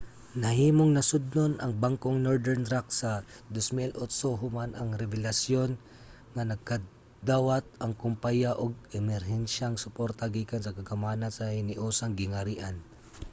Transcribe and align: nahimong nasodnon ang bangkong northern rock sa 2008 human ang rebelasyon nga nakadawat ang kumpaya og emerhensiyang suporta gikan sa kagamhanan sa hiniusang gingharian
nahimong 0.43 0.91
nasodnon 0.93 1.53
ang 1.57 1.73
bangkong 1.83 2.17
northern 2.27 2.63
rock 2.73 2.87
sa 3.01 3.11
2008 3.53 4.41
human 4.41 4.71
ang 4.75 4.89
rebelasyon 5.01 5.69
nga 6.35 6.43
nakadawat 6.51 7.65
ang 7.83 7.93
kumpaya 8.03 8.51
og 8.63 8.73
emerhensiyang 8.99 9.75
suporta 9.83 10.25
gikan 10.35 10.61
sa 10.63 10.75
kagamhanan 10.77 11.31
sa 11.33 11.53
hiniusang 11.55 12.13
gingharian 12.19 12.75